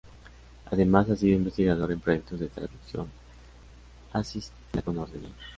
[0.71, 3.05] Además, ha sido investigador en proyectos de traducción
[4.11, 5.35] asistida con ordenador.